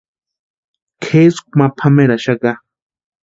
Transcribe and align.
Kʼeskwa 1.03 1.53
ma 1.57 1.65
pameraxaka. 1.77 2.51